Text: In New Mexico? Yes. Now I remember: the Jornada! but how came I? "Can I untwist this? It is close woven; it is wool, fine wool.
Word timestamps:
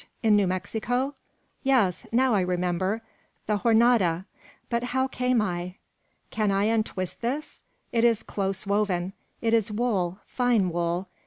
In 0.23 0.35
New 0.35 0.47
Mexico? 0.47 1.13
Yes. 1.61 2.07
Now 2.11 2.33
I 2.33 2.41
remember: 2.41 3.03
the 3.45 3.59
Jornada! 3.59 4.25
but 4.67 4.81
how 4.83 5.05
came 5.07 5.43
I? 5.43 5.75
"Can 6.31 6.49
I 6.49 6.63
untwist 6.63 7.21
this? 7.21 7.61
It 7.91 8.03
is 8.03 8.23
close 8.23 8.65
woven; 8.65 9.13
it 9.43 9.53
is 9.53 9.71
wool, 9.71 10.17
fine 10.25 10.71
wool. 10.71 11.07